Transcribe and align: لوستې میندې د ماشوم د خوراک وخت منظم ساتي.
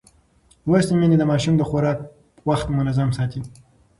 لوستې 0.69 0.93
میندې 0.99 1.17
د 1.19 1.23
ماشوم 1.31 1.53
د 1.57 1.61
خوراک 1.69 1.99
وخت 2.49 2.67
منظم 2.77 3.09
ساتي. 3.17 3.41